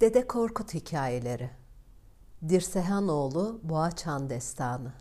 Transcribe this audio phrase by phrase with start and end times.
[0.00, 1.50] Dede Korkut Hikayeleri
[2.48, 4.92] Dirsehanoğlu Boğaçan Destanı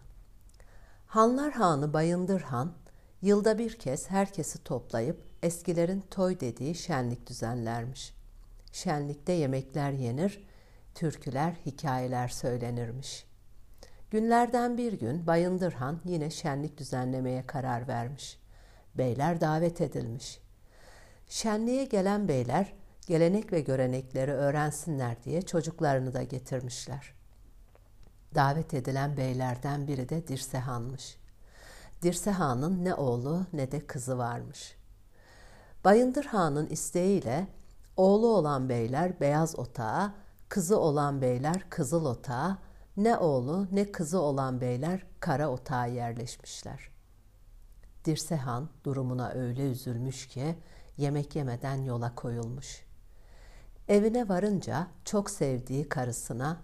[1.08, 2.74] Hanlar Hanı Bayındır Han,
[3.22, 8.14] yılda bir kez herkesi toplayıp eskilerin toy dediği şenlik düzenlermiş.
[8.72, 10.48] Şenlikte yemekler yenir,
[10.96, 13.26] türküler, hikayeler söylenirmiş.
[14.12, 18.40] Günlerden bir gün Bayındır Han yine şenlik düzenlemeye karar vermiş.
[18.96, 20.40] Beyler davet edilmiş.
[21.28, 22.74] Şenliğe gelen beyler
[23.10, 27.14] gelenek ve görenekleri öğrensinler diye çocuklarını da getirmişler.
[28.36, 31.18] Davet edilen beylerden biri de Dirsehan'mış.
[32.02, 34.76] Dirsehan'ın ne oğlu ne de kızı varmış.
[35.86, 37.48] Bayındır Han'ın isteğiyle
[37.98, 40.14] oğlu olan beyler beyaz otağa,
[40.50, 42.58] kızı olan beyler kızıl otağa,
[42.98, 46.90] ne oğlu ne kızı olan beyler kara otağa yerleşmişler.
[48.06, 50.56] Dirsehan durumuna öyle üzülmüş ki
[50.98, 52.89] yemek yemeden yola koyulmuş.
[53.90, 56.58] Evine varınca çok sevdiği karısına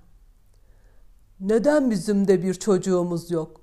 [1.39, 3.61] "Neden bizim de bir çocuğumuz yok?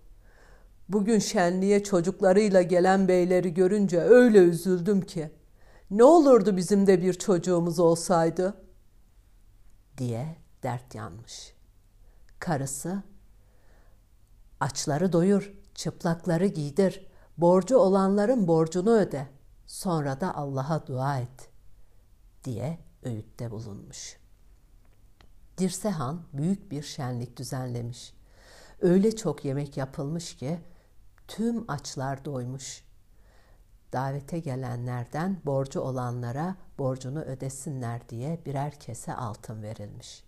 [0.88, 5.32] Bugün şenliğe çocuklarıyla gelen beyleri görünce öyle üzüldüm ki.
[5.90, 8.54] Ne olurdu bizim de bir çocuğumuz olsaydı?"
[9.98, 11.54] diye dert yanmış.
[12.38, 13.02] Karısı
[14.60, 17.06] Açları doyur, çıplakları giydir,
[17.38, 19.26] borcu olanların borcunu öde,
[19.66, 21.50] sonra da Allah'a dua et
[22.44, 24.16] diye öğütte bulunmuş.
[25.58, 28.14] Dirsehan büyük bir şenlik düzenlemiş.
[28.80, 30.58] Öyle çok yemek yapılmış ki
[31.28, 32.84] tüm açlar doymuş.
[33.92, 40.24] Davete gelenlerden borcu olanlara borcunu ödesinler diye birer kese altın verilmiş.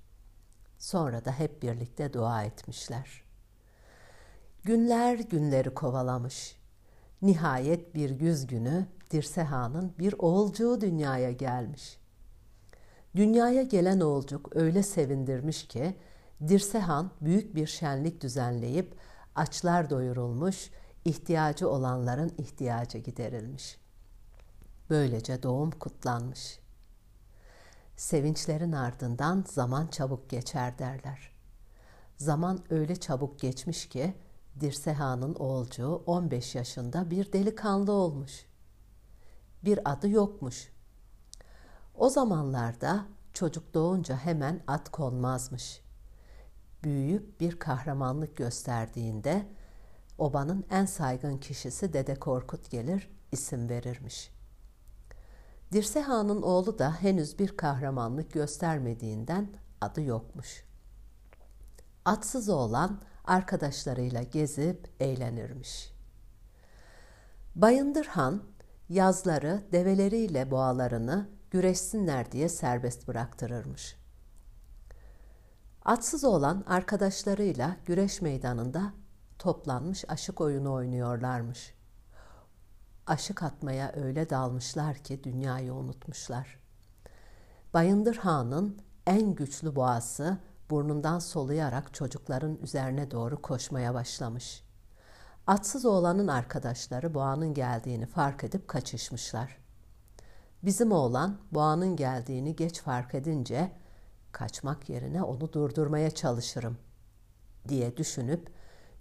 [0.79, 3.25] Sonra da hep birlikte dua etmişler.
[4.65, 6.57] Günler günleri kovalamış.
[7.23, 11.99] Nihayet bir güz günü Dirsehan'ın bir oğulcuğu dünyaya gelmiş.
[13.17, 15.97] Dünyaya gelen oğulcuk öyle sevindirmiş ki
[16.49, 18.95] Dirsehan büyük bir şenlik düzenleyip
[19.35, 20.71] açlar doyurulmuş,
[21.05, 23.79] ihtiyacı olanların ihtiyacı giderilmiş.
[24.91, 26.59] Böylece doğum kutlanmış.
[27.97, 31.35] Sevinçlerin ardından zaman çabuk geçer derler.
[32.17, 34.15] Zaman öyle çabuk geçmiş ki
[34.61, 38.47] Dirsehan'ın oğulcuğu 15 yaşında bir delikanlı olmuş.
[39.65, 40.74] Bir adı yokmuş.
[41.95, 45.81] O zamanlarda çocuk doğunca hemen at konmazmış.
[46.83, 49.47] Büyüyüp bir kahramanlık gösterdiğinde
[50.19, 54.35] obanın en saygın kişisi Dede Korkut gelir, isim verirmiş.
[55.73, 59.49] Dirsehan'ın oğlu da henüz bir kahramanlık göstermediğinden
[59.81, 60.65] adı yokmuş.
[62.05, 65.95] Atsız oğlan arkadaşlarıyla gezip eğlenirmiş.
[67.55, 68.43] Bayındır Han
[68.89, 73.97] yazları develeriyle boğalarını güreşsinler diye serbest bıraktırırmış.
[75.85, 78.93] Atsız olan arkadaşlarıyla güreş meydanında
[79.39, 81.75] toplanmış aşık oyunu oynuyorlarmış.
[83.07, 86.59] Aşık atmaya öyle dalmışlar ki dünyayı unutmuşlar.
[87.75, 90.39] Bayındır Han'ın en güçlü boğası
[90.71, 94.65] burnundan soluyarak çocukların üzerine doğru koşmaya başlamış.
[95.47, 99.64] Atsız oğlanın arkadaşları boğanın geldiğini fark edip kaçışmışlar.
[100.65, 103.73] Bizim oğlan boğanın geldiğini geç fark edince
[104.33, 106.79] kaçmak yerine onu durdurmaya çalışırım
[107.69, 108.53] diye düşünüp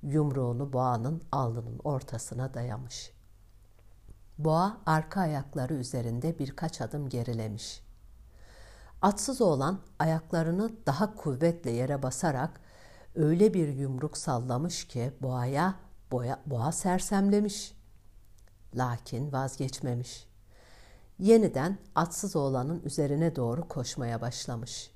[0.01, 3.11] yumruğunu boğanın alnının ortasına dayamış.
[4.37, 7.83] Boğa arka ayakları üzerinde birkaç adım gerilemiş.
[9.01, 12.61] Atsız oğlan ayaklarını daha kuvvetle yere basarak
[13.15, 15.75] öyle bir yumruk sallamış ki boğaya
[16.11, 17.73] boğa, boğa sersemlemiş.
[18.75, 20.32] Lakin vazgeçmemiş.
[21.19, 24.91] Yeniden atsız oğlanın üzerine doğru koşmaya başlamış.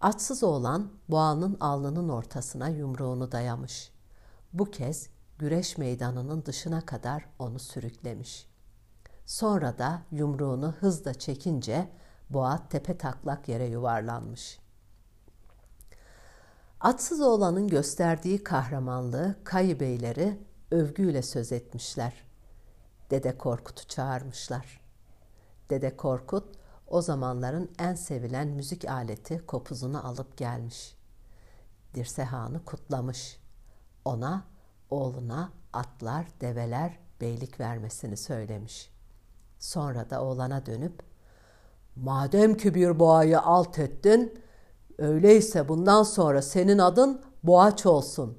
[0.00, 3.92] Atsız oğlan boğanın alnının ortasına yumruğunu dayamış.
[4.52, 5.08] Bu kez
[5.38, 8.48] güreş meydanının dışına kadar onu sürüklemiş.
[9.26, 11.88] Sonra da yumruğunu hızla çekince
[12.30, 14.58] boğa tepe taklak yere yuvarlanmış.
[16.80, 20.38] Atsız oğlanın gösterdiği kahramanlığı kayı beyleri
[20.70, 22.24] övgüyle söz etmişler.
[23.10, 24.83] Dede Korkut'u çağırmışlar.
[25.70, 26.54] Dede Korkut
[26.86, 30.96] o zamanların en sevilen müzik aleti kopuzunu alıp gelmiş.
[31.94, 33.40] Dirsehan'ı kutlamış.
[34.04, 34.44] Ona,
[34.90, 38.90] oğluna atlar, develer, beylik vermesini söylemiş.
[39.58, 41.02] Sonra da oğlana dönüp
[41.96, 44.38] Madem ki bir boğayı alt ettin,
[44.98, 48.38] öyleyse bundan sonra senin adın boğaç olsun.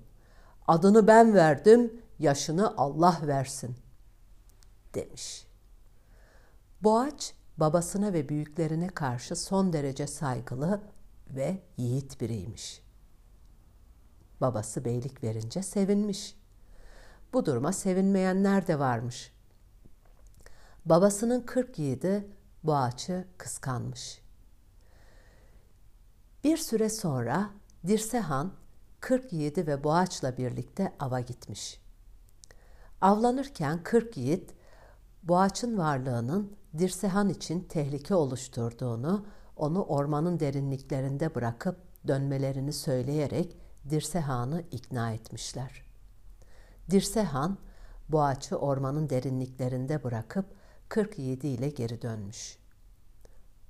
[0.68, 3.76] Adını ben verdim, yaşını Allah versin."
[4.96, 5.45] demiş.
[6.86, 10.82] Boğaç babasına ve büyüklerine karşı son derece saygılı,
[11.30, 12.82] ve yiğit biriymiş.
[14.42, 16.36] Babası beylik verince sevinmiş.
[17.34, 19.34] Bu duruma sevinmeyenler de varmış.
[20.86, 22.28] Babasının kırk yiğidi
[22.64, 24.22] Boğaç'ı kıskanmış.
[26.44, 27.50] Bir süre sonra
[27.88, 28.54] Dirsehan
[29.00, 31.82] kırk yiğidi ve Boğaç'la birlikte ava gitmiş.
[33.02, 34.54] Avlanırken kırk yiğit
[35.24, 39.26] Boğaç'ın varlığının Dirsehan için tehlike oluşturduğunu,
[39.56, 41.78] onu ormanın derinliklerinde bırakıp
[42.08, 43.58] dönmelerini söyleyerek
[43.90, 45.86] Dirsehan'ı ikna etmişler.
[46.92, 47.58] Dirsehan,
[48.10, 50.46] Boğaç'ı ormanın derinliklerinde bırakıp
[50.90, 52.58] 47 ile geri dönmüş.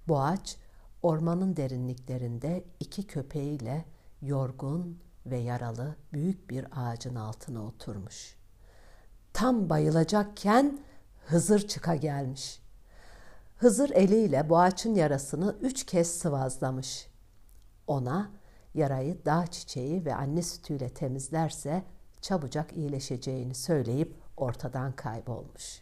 [0.08, 0.58] Boğaç,
[1.02, 3.86] ormanın derinliklerinde iki köpeğiyle
[4.22, 8.36] yorgun ve yaralı büyük bir ağacın altına oturmuş.
[9.34, 10.80] Tam bayılacakken
[11.26, 12.62] Hızır çıka gelmiş.
[13.58, 17.08] Hızır eliyle boğaçın yarasını üç kez sıvazlamış.
[17.88, 18.32] Ona
[18.74, 21.84] yarayı dağ çiçeği ve anne sütüyle temizlerse
[22.22, 25.82] çabucak iyileşeceğini söyleyip ortadan kaybolmuş.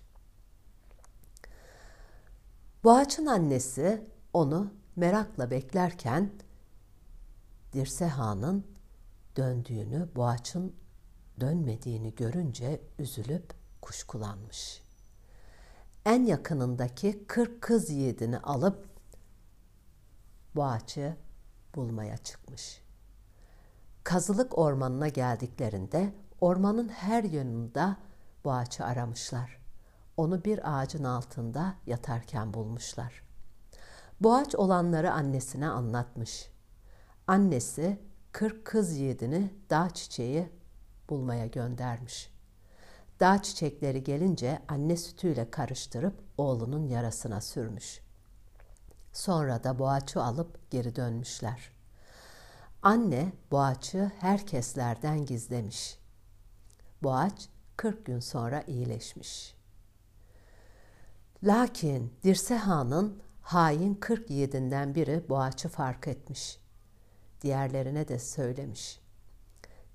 [2.83, 6.31] Boğaç'ın annesi onu merakla beklerken
[7.73, 8.65] Dirse Han'ın
[9.35, 10.75] döndüğünü, Boğaç'ın
[11.39, 14.82] dönmediğini görünce üzülüp kuşkulanmış.
[16.05, 18.85] En yakınındaki kırk kız yiğidini alıp
[20.55, 21.17] Boğaç'ı
[21.75, 22.81] bulmaya çıkmış.
[24.03, 27.95] Kazılık ormanına geldiklerinde ormanın her yönünde
[28.45, 29.61] Boğaç'ı aramışlar.
[30.17, 33.23] Onu bir ağacın altında yatarken bulmuşlar.
[34.19, 36.49] Boğaç olanları annesine anlatmış.
[37.27, 38.01] Annesi
[38.31, 40.49] kırk kız yiğidini dağ çiçeği
[41.09, 42.32] bulmaya göndermiş.
[43.19, 48.01] Dağ çiçekleri gelince anne sütüyle karıştırıp oğlunun yarasına sürmüş.
[49.13, 51.71] Sonra da boğaçı alıp geri dönmüşler.
[52.81, 55.97] Anne boğaçı herkeslerden gizlemiş.
[57.03, 59.55] Boğaç 40 gün sonra iyileşmiş.
[61.43, 66.59] Lakin Dirse Han'ın hain 47'den biri boğaçı fark etmiş.
[67.41, 69.02] Diğerlerine de söylemiş.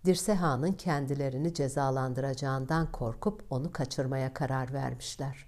[0.09, 5.47] Dirse Han'ın kendilerini cezalandıracağından korkup onu kaçırmaya karar vermişler.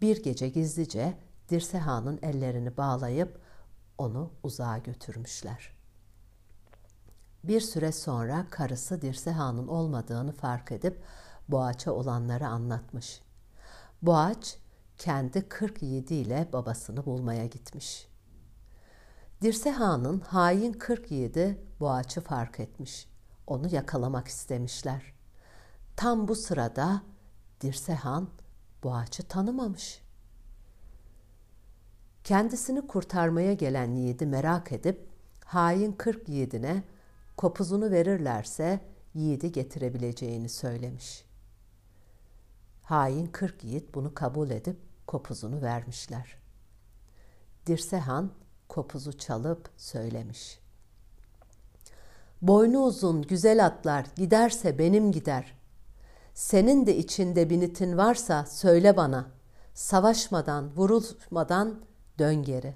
[0.00, 1.18] Bir gece gizlice
[1.48, 3.40] Dirse Han'ın ellerini bağlayıp
[3.98, 5.76] onu uzağa götürmüşler.
[7.44, 11.02] Bir süre sonra karısı Dirse Han'ın olmadığını fark edip
[11.48, 13.20] Boğaç'a olanları anlatmış.
[14.02, 14.58] Boğaç
[14.98, 18.08] kendi 47 ile babasını bulmaya gitmiş.
[19.42, 23.11] Dirse Han'ın hain 47 Boğaç'ı fark etmiş.
[23.46, 25.12] Onu yakalamak istemişler.
[25.96, 27.02] Tam bu sırada
[27.60, 28.28] Dirsehan
[28.82, 30.02] Boğaç'ı tanımamış.
[32.24, 35.08] Kendisini kurtarmaya gelen yiğidi merak edip
[35.44, 36.84] hain kırk yiğidine
[37.36, 38.80] kopuzunu verirlerse
[39.14, 41.24] yiğidi getirebileceğini söylemiş.
[42.82, 46.36] Hain kırk yiğit bunu kabul edip kopuzunu vermişler.
[47.66, 48.32] Dirsehan
[48.68, 50.61] kopuzu çalıp söylemiş.
[52.42, 55.54] Boynu uzun güzel atlar giderse benim gider.
[56.34, 59.26] Senin de içinde binitin varsa söyle bana.
[59.74, 61.80] Savaşmadan, vurulmadan
[62.18, 62.74] dön geri.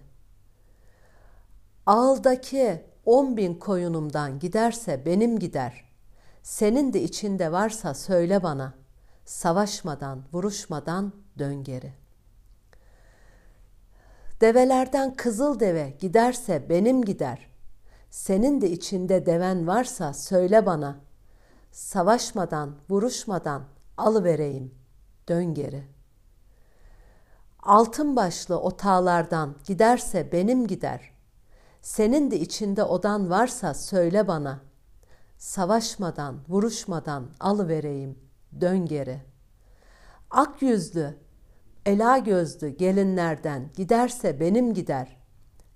[1.87, 5.85] Ağıldaki on bin koyunumdan giderse benim gider.
[6.42, 8.75] Senin de içinde varsa söyle bana.
[9.25, 11.92] Savaşmadan, vuruşmadan dön geri.
[14.40, 17.55] Develerden kızıl deve giderse benim gider.''
[18.10, 20.96] Senin de içinde deven varsa söyle bana.
[21.72, 23.64] Savaşmadan, vuruşmadan
[23.96, 24.75] alıvereyim.
[25.28, 25.84] Dön geri.
[27.62, 31.10] Altın başlı otağlardan giderse benim gider.
[31.82, 34.60] Senin de içinde odan varsa söyle bana.
[35.38, 38.18] Savaşmadan, vuruşmadan alıvereyim.
[38.60, 39.22] Dön geri.
[40.30, 41.18] Ak yüzlü,
[41.86, 45.25] ela gözlü gelinlerden giderse benim gider.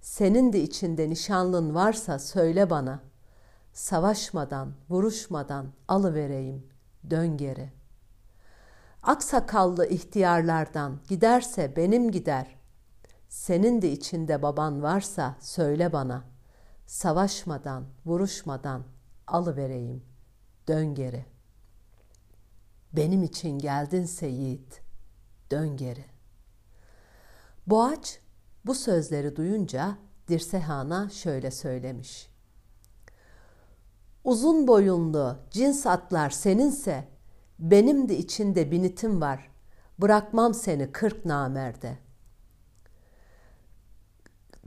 [0.00, 3.02] Senin de içinde nişanlın varsa söyle bana.
[3.72, 6.66] Savaşmadan, vuruşmadan alıvereyim,
[7.10, 7.72] dön geri.
[9.02, 12.56] Aksakallı ihtiyarlardan giderse benim gider.
[13.28, 16.24] Senin de içinde baban varsa söyle bana.
[16.86, 18.84] Savaşmadan, vuruşmadan
[19.26, 20.04] alıvereyim,
[20.68, 21.24] dön geri.
[22.92, 24.80] Benim için geldinse yiğit,
[25.50, 26.04] dön geri.
[27.66, 28.20] Boğaç
[28.66, 29.96] bu sözleri duyunca
[30.28, 32.30] Dirsehan'a şöyle söylemiş.
[34.24, 37.08] Uzun boyunlu cins atlar seninse
[37.58, 39.50] benim de içinde binitim var.
[39.98, 41.98] Bırakmam seni kırk namerde.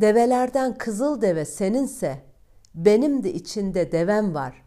[0.02, 2.24] Develerden kızıl deve seninse,
[2.76, 4.64] benim de içinde devem var.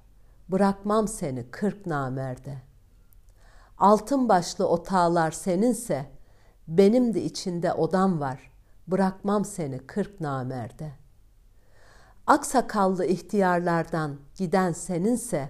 [0.48, 2.62] Bırakmam seni kırk namerde.
[3.78, 6.10] Altın başlı otağlar seninse,
[6.68, 8.55] benim de içinde odam var.
[8.86, 10.92] Bırakmam seni kırk namerde.
[12.26, 15.48] Aksakallı ihtiyarlardan giden seninse,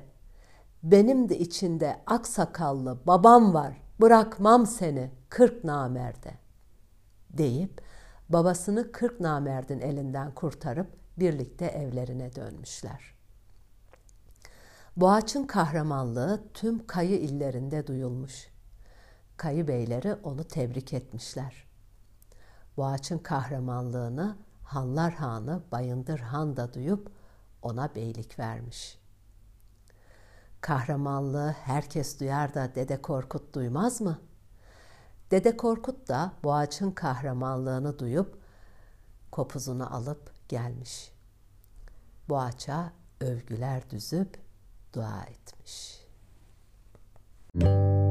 [0.83, 3.83] benim de içinde aksakallı babam var.
[4.01, 6.35] Bırakmam seni kırk namerde.
[7.31, 7.83] Deyip
[8.29, 10.89] babasını kırk namerdin elinden kurtarıp
[11.19, 13.17] birlikte evlerine dönmüşler.
[14.97, 18.49] Boğaç'ın kahramanlığı tüm kayı illerinde duyulmuş.
[19.37, 21.66] Kayı beyleri onu tebrik etmişler.
[22.77, 27.11] Boğaç'ın kahramanlığını Hanlar Hanı Bayındır Han da duyup
[27.63, 28.99] ona beylik vermiş.
[30.61, 34.19] Kahramanlığı herkes duyar da Dede Korkut duymaz mı?
[35.31, 38.39] Dede Korkut da Boğaç'ın kahramanlığını duyup
[39.31, 41.13] kopuzunu alıp gelmiş.
[42.29, 44.39] Boğaç'a övgüler düzüp
[44.93, 46.07] dua etmiş.
[47.55, 48.06] Müzik